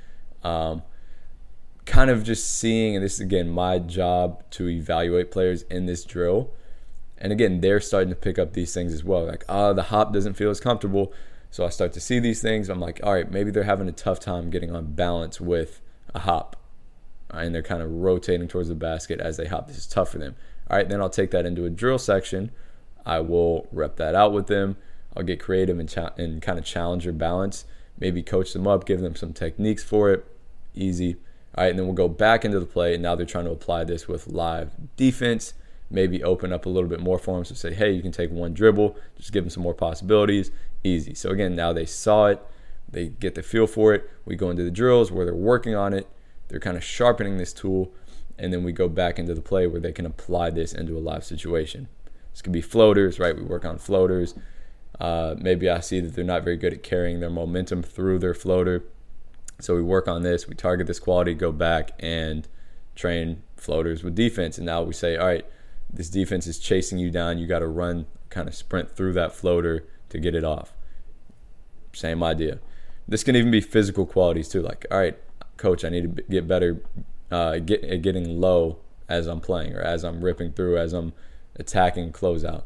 Um, 0.43 0.83
kind 1.85 2.11
of 2.11 2.25
just 2.25 2.59
seeing, 2.59 2.97
and 2.97 3.05
this 3.05 3.15
is 3.15 3.21
again 3.21 3.49
my 3.49 3.79
job 3.79 4.43
to 4.53 4.69
evaluate 4.69 5.31
players 5.31 5.63
in 5.63 5.87
this 5.87 6.05
drill. 6.05 6.51
And 7.19 7.33
again, 7.33 7.61
they're 7.61 7.81
starting 7.81 8.11
to 8.11 8.17
pick 8.17 8.39
up 8.39 8.53
these 8.53 8.75
things 8.75 8.93
as 8.93 9.03
well. 9.03 9.25
Like, 9.27 9.45
oh, 9.49 9.73
the 9.73 9.85
hop 9.85 10.13
doesn't 10.13 10.35
feel 10.35 10.51
as 10.51 10.61
comfortable. 10.61 11.13
So 11.51 11.65
I 11.65 11.71
start 11.71 11.95
to 11.95 12.01
see 12.01 12.19
these 12.19 12.43
things. 12.43 12.69
I'm 12.69 12.81
like, 12.81 13.01
all 13.03 13.15
right, 13.15 13.31
maybe 13.31 13.51
they're 13.51 13.63
having 13.63 13.89
a 13.89 13.93
tough 13.93 14.21
time 14.21 14.51
getting 14.51 14.75
on 14.75 14.93
balance 14.93 15.41
with 15.41 15.81
a 16.15 16.21
hop. 16.21 16.57
And 17.31 17.55
they're 17.55 17.63
kind 17.63 17.83
of 17.83 17.91
rotating 17.91 18.49
towards 18.49 18.69
the 18.69 18.75
basket 18.75 19.21
as 19.21 19.39
they 19.39 19.47
hop. 19.47 19.67
This 19.67 19.79
is 19.79 19.87
tough 19.87 20.11
for 20.11 20.19
them. 20.19 20.37
All 20.71 20.77
right, 20.77 20.89
then 20.89 21.01
I'll 21.01 21.11
take 21.11 21.31
that 21.31 21.47
into 21.47 21.65
a 21.65 21.71
drill 21.71 21.99
section. 21.99 22.51
I 23.05 23.21
will 23.21 23.69
rep 23.71 23.97
that 23.97 24.15
out 24.15 24.33
with 24.33 24.47
them. 24.49 24.77
I'll 25.17 25.23
get 25.23 25.41
creative 25.41 25.79
and, 25.79 25.89
cha- 25.89 26.13
and 26.19 26.43
kind 26.43 26.59
of 26.59 26.65
challenge 26.65 27.05
their 27.05 27.13
balance. 27.13 27.65
Maybe 27.99 28.23
coach 28.23 28.53
them 28.53 28.67
up, 28.67 28.85
give 28.85 29.01
them 29.01 29.17
some 29.17 29.33
techniques 29.33 29.83
for 29.85 30.11
it. 30.11 30.27
Easy. 30.75 31.17
All 31.55 31.65
right, 31.65 31.71
and 31.71 31.79
then 31.79 31.87
we'll 31.87 31.95
go 31.95 32.09
back 32.09 32.45
into 32.45 32.61
the 32.61 32.67
play. 32.67 32.95
And 32.95 33.03
now 33.03 33.15
they're 33.15 33.25
trying 33.25 33.47
to 33.47 33.53
apply 33.53 33.85
this 33.85 34.09
with 34.09 34.27
live 34.27 34.73
defense. 34.97 35.55
Maybe 35.89 36.23
open 36.23 36.53
up 36.53 36.67
a 36.67 36.69
little 36.69 36.91
bit 36.91 37.01
more 37.01 37.19
for 37.19 37.37
them. 37.37 37.45
So 37.45 37.55
say, 37.55 37.73
hey, 37.73 37.93
you 37.93 38.03
can 38.03 38.13
take 38.13 38.31
one 38.31 38.53
dribble, 38.53 38.97
just 39.17 39.33
give 39.33 39.45
them 39.45 39.51
some 39.51 39.63
more 39.63 39.73
possibilities 39.75 40.51
easy. 40.87 41.15
So 41.15 41.31
again, 41.31 41.55
now 41.55 41.73
they 41.73 41.85
saw 41.85 42.27
it, 42.27 42.41
they 42.89 43.09
get 43.09 43.35
the 43.35 43.43
feel 43.43 43.67
for 43.67 43.93
it. 43.93 44.09
We 44.25 44.37
go 44.37 44.51
into 44.51 44.63
the 44.63 44.71
drills 44.71 45.11
where 45.11 45.25
they're 45.25 45.35
working 45.35 45.75
on 45.75 45.93
it, 45.93 46.09
they're 46.49 46.61
kind 46.61 46.77
of 46.77 46.85
sharpening 46.85 47.37
this 47.37 47.53
tool, 47.53 47.93
and 48.39 48.53
then 48.53 48.63
we 48.63 48.73
go 48.73 48.89
back 48.89 49.19
into 49.19 49.35
the 49.35 49.41
play 49.41 49.67
where 49.67 49.81
they 49.81 49.93
can 49.93 50.07
apply 50.07 50.51
this 50.51 50.73
into 50.73 50.97
a 50.97 51.01
live 51.01 51.25
situation. 51.25 51.89
This 52.33 52.43
could 52.43 52.53
be 52.53 52.61
floaters, 52.61 53.19
right? 53.19 53.35
We 53.35 53.43
work 53.43 53.65
on 53.65 53.79
floaters. 53.79 54.35
Uh, 55.01 55.35
maybe 55.39 55.71
I 55.71 55.81
see 55.81 56.01
that 56.01 56.15
they're 56.15 56.25
not 56.25 56.45
very 56.45 56.57
good 56.57 56.73
at 56.73 56.83
carrying 56.83 57.21
their 57.21 57.31
momentum 57.31 57.83
through 57.83 58.19
their 58.19 58.35
floater. 58.35 58.85
So 59.59 59.75
we 59.75 59.83
work 59.83 60.07
on 60.07 60.23
this, 60.23 60.47
we 60.47 60.55
target 60.55 60.87
this 60.87 60.99
quality, 60.99 61.33
go 61.33 61.51
back 61.51 61.93
and 61.99 62.47
train 62.95 63.43
floaters 63.57 64.03
with 64.03 64.15
defense. 64.15 64.59
And 64.59 64.67
now 64.67 64.83
we 64.83 64.93
say, 64.93 65.17
all 65.17 65.27
right, 65.27 65.47
this 65.91 66.11
defense 66.11 66.47
is 66.47 66.59
chasing 66.59 66.99
you 66.99 67.11
down. 67.11 67.39
You 67.39 67.47
got 67.47 67.61
to 67.61 67.69
run, 67.69 68.07
kind 68.29 68.49
of 68.49 68.55
sprint 68.55 68.95
through 68.95 69.15
that 69.15 69.33
floater 69.33 69.87
to 70.11 70.19
get 70.19 70.35
it 70.35 70.45
off. 70.45 70.75
Same 71.95 72.23
idea. 72.23 72.59
This 73.09 73.25
can 73.25 73.37
even 73.37 73.51
be 73.51 73.61
physical 73.61 74.05
qualities 74.05 74.49
too. 74.49 74.61
Like, 74.61 74.85
all 74.91 74.99
right, 74.99 75.17
coach, 75.57 75.85
I 75.85 75.89
need 75.89 76.17
to 76.17 76.23
get 76.25 76.47
better 76.47 76.83
uh, 77.31 77.59
get, 77.59 77.85
at 77.85 78.03
getting 78.03 78.41
low 78.41 78.79
as 79.09 79.27
I'm 79.27 79.41
playing 79.41 79.75
or 79.75 79.81
as 79.81 80.05
I'm 80.05 80.23
ripping 80.23 80.53
through, 80.53 80.79
as 80.79 80.93
I'm 80.93 81.13
attacking 81.57 82.13
closeout. 82.13 82.65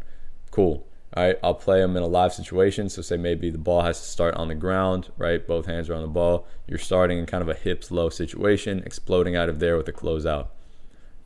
Cool. 0.51 0.87
All 1.17 1.25
right, 1.25 1.37
I'll 1.43 1.55
play 1.55 1.81
them 1.81 1.97
in 1.97 2.03
a 2.03 2.07
live 2.07 2.33
situation. 2.33 2.89
So, 2.89 3.03
say 3.03 3.17
maybe 3.17 3.51
the 3.51 3.59
ball 3.59 3.83
has 3.83 4.01
to 4.01 4.07
start 4.07 4.37
on 4.37 4.49
the 4.49 4.55
ground, 4.55 5.11
right? 5.19 5.45
Both 5.45 5.67
hands 5.67 5.91
are 5.91 5.95
on 5.95 6.03
the 6.03 6.09
ball. 6.09 6.47
You're 6.69 6.79
starting 6.79 7.19
in 7.19 7.27
kind 7.27 7.43
of 7.43 7.49
a 7.49 7.55
hips 7.55 7.91
low 7.91 8.11
situation, 8.11 8.83
exploding 8.87 9.35
out 9.35 9.49
of 9.49 9.59
there 9.59 9.77
with 9.77 9.89
a 9.89 9.93
closeout. 9.93 10.49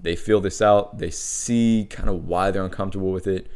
They 0.01 0.17
feel 0.17 0.41
this 0.41 0.63
out. 0.63 0.99
They 0.99 1.11
see 1.11 1.87
kind 1.91 2.09
of 2.09 2.27
why 2.27 2.51
they're 2.51 2.65
uncomfortable 2.65 3.13
with 3.13 3.27
it. 3.27 3.47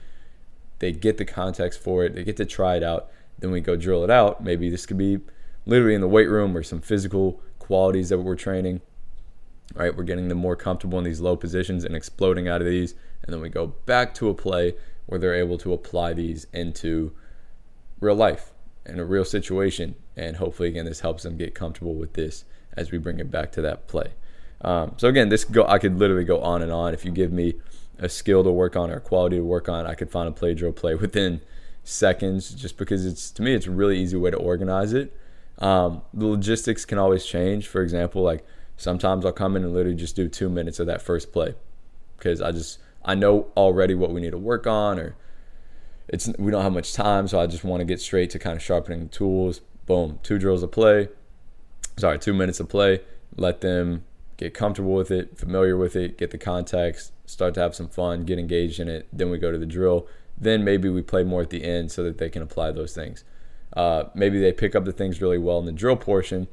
They 0.80 0.92
get 0.92 1.16
the 1.16 1.24
context 1.24 1.80
for 1.80 2.04
it. 2.04 2.14
They 2.14 2.24
get 2.24 2.36
to 2.36 2.46
try 2.46 2.76
it 2.76 2.82
out 2.82 3.10
then 3.38 3.50
we 3.50 3.60
go 3.60 3.76
drill 3.76 4.04
it 4.04 4.10
out. 4.10 4.42
Maybe 4.42 4.68
this 4.68 4.86
could 4.86 4.98
be 4.98 5.20
literally 5.66 5.94
in 5.94 6.00
the 6.00 6.08
weight 6.08 6.28
room 6.28 6.56
or 6.56 6.62
some 6.62 6.80
physical 6.80 7.40
qualities 7.58 8.08
that 8.08 8.18
we're 8.18 8.36
training. 8.36 8.80
Right, 9.74 9.94
we're 9.94 10.04
getting 10.04 10.28
them 10.28 10.38
more 10.38 10.56
comfortable 10.56 10.98
in 10.98 11.04
these 11.04 11.20
low 11.20 11.36
positions 11.36 11.84
and 11.84 11.94
exploding 11.94 12.48
out 12.48 12.60
of 12.60 12.66
these, 12.66 12.94
and 13.22 13.32
then 13.32 13.40
we 13.40 13.48
go 13.48 13.68
back 13.86 14.14
to 14.14 14.28
a 14.28 14.34
play 14.34 14.74
where 15.06 15.20
they're 15.20 15.34
able 15.34 15.58
to 15.58 15.72
apply 15.72 16.14
these 16.14 16.46
into 16.52 17.12
real 18.00 18.14
life 18.14 18.52
in 18.86 18.98
a 18.98 19.04
real 19.04 19.24
situation, 19.24 19.94
and 20.16 20.36
hopefully, 20.36 20.68
again, 20.68 20.86
this 20.86 21.00
helps 21.00 21.22
them 21.22 21.36
get 21.36 21.54
comfortable 21.54 21.94
with 21.94 22.14
this 22.14 22.44
as 22.76 22.90
we 22.90 22.98
bring 22.98 23.20
it 23.20 23.30
back 23.30 23.52
to 23.52 23.62
that 23.62 23.86
play. 23.88 24.12
Um, 24.60 24.94
so 24.96 25.08
again, 25.08 25.28
this 25.28 25.44
go 25.44 25.64
I 25.66 25.78
could 25.78 25.98
literally 25.98 26.24
go 26.24 26.40
on 26.40 26.62
and 26.62 26.72
on. 26.72 26.94
If 26.94 27.04
you 27.04 27.12
give 27.12 27.32
me 27.32 27.54
a 27.98 28.08
skill 28.08 28.42
to 28.44 28.50
work 28.50 28.76
on 28.76 28.90
or 28.90 28.96
a 28.96 29.00
quality 29.00 29.36
to 29.36 29.44
work 29.44 29.68
on, 29.68 29.86
I 29.86 29.94
could 29.94 30.10
find 30.10 30.28
a 30.28 30.32
play 30.32 30.54
drill 30.54 30.72
play 30.72 30.94
within 30.96 31.40
seconds. 31.84 32.50
Just 32.50 32.76
because 32.76 33.06
it's 33.06 33.30
to 33.32 33.42
me, 33.42 33.54
it's 33.54 33.66
a 33.66 33.70
really 33.70 33.98
easy 33.98 34.16
way 34.16 34.30
to 34.30 34.36
organize 34.36 34.92
it. 34.92 35.16
Um, 35.58 36.02
the 36.14 36.26
logistics 36.26 36.84
can 36.84 36.98
always 36.98 37.24
change. 37.24 37.66
For 37.66 37.82
example, 37.82 38.22
like 38.22 38.44
sometimes 38.78 39.26
I'll 39.26 39.32
come 39.32 39.56
in 39.56 39.64
and 39.64 39.74
literally 39.74 39.96
just 39.96 40.16
do 40.16 40.28
two 40.28 40.48
minutes 40.48 40.78
of 40.78 40.86
that 40.86 41.02
first 41.02 41.32
play 41.32 41.54
because 42.16 42.40
I 42.40 42.52
just 42.52 42.78
I 43.04 43.14
know 43.14 43.48
already 43.56 43.94
what 43.94 44.12
we 44.12 44.22
need 44.22 44.30
to 44.30 44.38
work 44.38 44.66
on 44.66 44.98
or 44.98 45.16
it's 46.08 46.30
we 46.38 46.50
don't 46.50 46.62
have 46.62 46.72
much 46.72 46.94
time, 46.94 47.28
so 47.28 47.38
I 47.38 47.46
just 47.46 47.64
want 47.64 47.80
to 47.80 47.84
get 47.84 48.00
straight 48.00 48.30
to 48.30 48.38
kind 48.38 48.56
of 48.56 48.62
sharpening 48.62 49.10
tools. 49.10 49.60
Boom, 49.84 50.18
two 50.22 50.38
drills 50.38 50.62
of 50.62 50.72
play. 50.72 51.08
Sorry, 51.98 52.18
two 52.18 52.32
minutes 52.32 52.60
of 52.60 52.68
play. 52.68 53.00
Let 53.36 53.60
them 53.60 54.04
get 54.38 54.54
comfortable 54.54 54.94
with 54.94 55.10
it, 55.10 55.36
familiar 55.36 55.76
with 55.76 55.96
it, 55.96 56.16
get 56.16 56.30
the 56.30 56.38
context, 56.38 57.12
start 57.26 57.54
to 57.54 57.60
have 57.60 57.74
some 57.74 57.88
fun, 57.88 58.24
get 58.24 58.38
engaged 58.38 58.80
in 58.80 58.88
it. 58.88 59.06
Then 59.12 59.28
we 59.30 59.38
go 59.38 59.52
to 59.52 59.58
the 59.58 59.66
drill. 59.66 60.06
Then 60.36 60.64
maybe 60.64 60.88
we 60.88 61.02
play 61.02 61.24
more 61.24 61.42
at 61.42 61.50
the 61.50 61.64
end 61.64 61.90
so 61.90 62.02
that 62.04 62.18
they 62.18 62.30
can 62.30 62.42
apply 62.42 62.70
those 62.70 62.94
things. 62.94 63.24
Uh, 63.74 64.04
maybe 64.14 64.40
they 64.40 64.52
pick 64.52 64.74
up 64.74 64.84
the 64.84 64.92
things 64.92 65.20
really 65.20 65.38
well 65.38 65.58
in 65.58 65.66
the 65.66 65.72
drill 65.72 65.96
portion, 65.96 66.48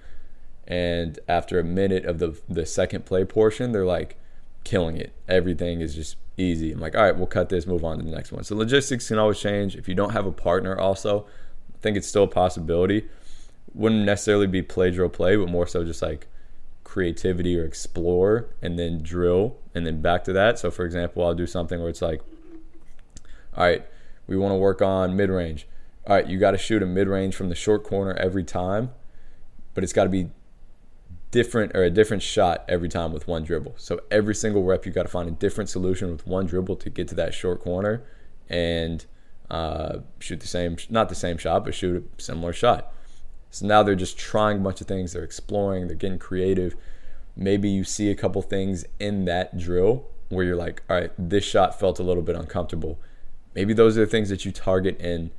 and 0.68 1.20
after 1.28 1.60
a 1.60 1.64
minute 1.64 2.06
of 2.06 2.20
the 2.20 2.40
the 2.50 2.66
second 2.66 3.06
play 3.06 3.26
portion, 3.26 3.72
they're 3.72 3.86
like 3.86 4.18
killing 4.64 4.98
it. 4.98 5.14
Everything 5.28 5.82
is 5.82 5.96
just 5.96 6.18
easy. 6.38 6.72
I'm 6.72 6.80
like, 6.80 6.96
all 6.96 7.04
right, 7.04 7.16
we'll 7.16 7.28
cut 7.28 7.50
this, 7.50 7.66
move 7.66 7.86
on 7.86 8.00
to 8.00 8.04
the 8.04 8.12
next 8.12 8.32
one. 8.32 8.44
So 8.44 8.56
logistics 8.56 9.08
can 9.08 9.18
always 9.18 9.40
change. 9.40 9.76
If 9.76 9.88
you 9.88 9.96
don't 9.96 10.12
have 10.12 10.26
a 10.26 10.32
partner, 10.32 10.78
also, 10.78 11.26
I 11.74 11.78
think 11.80 11.96
it's 11.96 12.08
still 12.08 12.24
a 12.24 12.28
possibility. 12.28 13.08
Wouldn't 13.74 14.06
necessarily 14.06 14.48
be 14.48 14.62
play 14.62 14.92
drill 14.92 15.10
play, 15.10 15.36
but 15.36 15.50
more 15.50 15.68
so 15.68 15.84
just 15.84 16.02
like 16.02 16.28
creativity 16.84 17.60
or 17.60 17.66
explore 17.66 18.48
and 18.62 18.80
then 18.80 19.02
drill 19.02 19.58
and 19.74 19.86
then 19.86 20.02
back 20.02 20.24
to 20.24 20.34
that. 20.34 20.58
So 20.60 20.72
for 20.72 20.86
example, 20.86 21.26
I'll 21.26 21.36
do 21.36 21.48
something 21.48 21.80
where 21.80 21.90
it's 21.90 22.02
like, 22.02 22.22
all 23.56 23.66
right, 23.66 23.86
we 24.28 24.36
want 24.38 24.52
to 24.52 24.58
work 24.58 24.82
on 24.82 25.16
mid 25.16 25.30
range. 25.30 25.68
All 26.08 26.16
right, 26.16 26.28
you 26.28 26.38
got 26.38 26.52
to 26.52 26.58
shoot 26.58 26.84
a 26.84 26.86
mid 26.86 27.08
range 27.08 27.36
from 27.36 27.50
the 27.50 27.56
short 27.56 27.84
corner 27.84 28.14
every 28.14 28.44
time, 28.44 28.92
but 29.74 29.84
it's 29.84 29.94
got 29.94 30.04
to 30.04 30.10
be 30.10 30.30
different 31.36 31.76
or 31.76 31.84
a 31.84 31.90
different 31.90 32.24
shot 32.24 32.64
every 32.70 32.88
time 32.88 33.12
with 33.12 33.28
one 33.28 33.44
dribble. 33.44 33.74
So 33.76 34.00
every 34.10 34.34
single 34.34 34.64
rep, 34.64 34.86
you 34.86 34.94
got 34.94 35.04
to 35.04 35.10
find 35.10 35.28
a 35.28 35.34
different 35.34 35.70
solution 35.70 36.10
with 36.10 36.26
one 36.26 36.46
dribble 36.46 36.78
to 36.78 36.90
get 36.90 37.10
to 37.10 37.16
that 37.16 37.34
short 37.34 37.62
corner 37.62 38.04
and 38.48 39.06
uh, 39.50 39.98
shoot 40.20 40.40
the 40.40 40.48
same, 40.48 40.78
not 40.90 41.10
the 41.10 41.16
same 41.16 41.38
shot, 41.38 41.66
but 41.66 41.76
shoot 41.76 42.10
a 42.18 42.22
similar 42.22 42.54
shot. 42.54 42.94
So 43.52 43.66
now 43.66 43.84
they're 43.84 43.96
just 43.96 44.18
trying 44.18 44.58
a 44.58 44.60
bunch 44.62 44.80
of 44.80 44.88
things. 44.88 45.12
They're 45.12 45.26
exploring. 45.26 45.88
They're 45.88 45.98
getting 45.98 46.20
creative. 46.20 46.74
Maybe 47.36 47.68
you 47.68 47.84
see 47.84 48.10
a 48.10 48.16
couple 48.16 48.42
things 48.42 48.86
in 48.98 49.26
that 49.26 49.58
drill 49.58 50.08
where 50.30 50.46
you're 50.46 50.56
like, 50.56 50.84
all 50.90 50.96
right, 50.96 51.12
this 51.18 51.44
shot 51.44 51.78
felt 51.78 52.00
a 52.00 52.04
little 52.04 52.24
bit 52.24 52.38
uncomfortable. 52.38 52.98
Maybe 53.54 53.74
those 53.74 53.98
are 53.98 54.06
the 54.06 54.08
things 54.08 54.30
that 54.30 54.46
you 54.46 54.54
target 54.54 54.98
in 55.02 55.32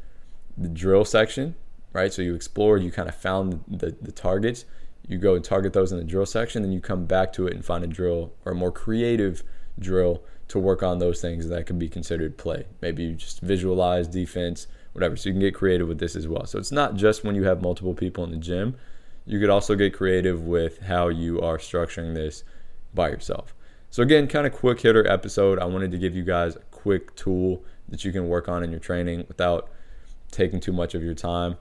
the 0.58 0.68
drill 0.68 1.06
section, 1.06 1.54
right? 1.94 2.12
So 2.12 2.20
you 2.20 2.34
explored, 2.34 2.82
you 2.82 2.90
kind 2.90 3.08
of 3.08 3.14
found 3.14 3.64
the, 3.66 3.96
the 3.98 4.12
targets. 4.12 4.66
You 5.08 5.18
go 5.18 5.34
and 5.34 5.44
target 5.44 5.72
those 5.72 5.92
in 5.92 5.98
the 5.98 6.04
drill 6.04 6.26
section, 6.26 6.62
then 6.62 6.72
you 6.72 6.80
come 6.80 7.06
back 7.06 7.32
to 7.34 7.46
it 7.46 7.54
and 7.54 7.64
find 7.64 7.84
a 7.84 7.86
drill 7.86 8.32
or 8.44 8.52
a 8.52 8.54
more 8.54 8.72
creative 8.72 9.42
drill 9.78 10.22
to 10.48 10.58
work 10.58 10.82
on 10.82 10.98
those 10.98 11.20
things 11.20 11.48
that 11.48 11.66
can 11.66 11.78
be 11.78 11.88
considered 11.88 12.36
play. 12.36 12.66
Maybe 12.80 13.04
you 13.04 13.14
just 13.14 13.40
visualize 13.40 14.08
defense, 14.08 14.66
whatever. 14.92 15.16
So 15.16 15.28
you 15.28 15.34
can 15.34 15.40
get 15.40 15.54
creative 15.54 15.88
with 15.88 15.98
this 15.98 16.16
as 16.16 16.26
well. 16.26 16.46
So 16.46 16.58
it's 16.58 16.72
not 16.72 16.94
just 16.94 17.24
when 17.24 17.34
you 17.34 17.44
have 17.44 17.62
multiple 17.62 17.94
people 17.94 18.24
in 18.24 18.30
the 18.30 18.36
gym. 18.36 18.76
You 19.26 19.40
could 19.40 19.50
also 19.50 19.74
get 19.74 19.92
creative 19.92 20.42
with 20.42 20.82
how 20.82 21.08
you 21.08 21.40
are 21.40 21.58
structuring 21.58 22.14
this 22.14 22.44
by 22.94 23.08
yourself. 23.08 23.54
So 23.90 24.02
again, 24.02 24.28
kind 24.28 24.46
of 24.46 24.52
quick 24.52 24.80
hitter 24.80 25.06
episode. 25.06 25.58
I 25.58 25.64
wanted 25.64 25.90
to 25.92 25.98
give 25.98 26.14
you 26.14 26.22
guys 26.22 26.56
a 26.56 26.60
quick 26.70 27.14
tool 27.16 27.64
that 27.88 28.04
you 28.04 28.12
can 28.12 28.28
work 28.28 28.48
on 28.48 28.62
in 28.62 28.70
your 28.70 28.80
training 28.80 29.24
without 29.28 29.70
taking 30.30 30.60
too 30.60 30.72
much 30.72 30.94
of 30.94 31.02
your 31.02 31.14
time. 31.14 31.56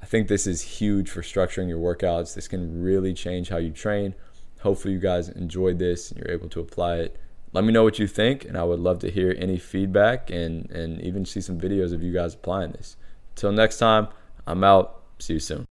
I 0.00 0.06
think 0.06 0.28
this 0.28 0.46
is 0.46 0.62
huge 0.62 1.10
for 1.10 1.22
structuring 1.22 1.68
your 1.68 1.78
workouts. 1.78 2.34
This 2.34 2.48
can 2.48 2.82
really 2.82 3.12
change 3.12 3.48
how 3.48 3.56
you 3.56 3.70
train. 3.70 4.14
Hopefully, 4.60 4.94
you 4.94 5.00
guys 5.00 5.28
enjoyed 5.28 5.78
this 5.78 6.10
and 6.10 6.18
you're 6.18 6.34
able 6.34 6.48
to 6.50 6.60
apply 6.60 6.96
it 6.96 7.18
let 7.52 7.64
me 7.64 7.72
know 7.72 7.82
what 7.82 7.98
you 7.98 8.06
think, 8.06 8.44
and 8.44 8.56
I 8.56 8.64
would 8.64 8.80
love 8.80 8.98
to 9.00 9.10
hear 9.10 9.34
any 9.38 9.58
feedback 9.58 10.30
and, 10.30 10.70
and 10.70 11.00
even 11.00 11.24
see 11.24 11.40
some 11.40 11.58
videos 11.58 11.92
of 11.92 12.02
you 12.02 12.12
guys 12.12 12.34
applying 12.34 12.72
this. 12.72 12.96
Until 13.30 13.52
next 13.52 13.78
time, 13.78 14.08
I'm 14.46 14.64
out. 14.64 15.02
See 15.18 15.34
you 15.34 15.40
soon. 15.40 15.66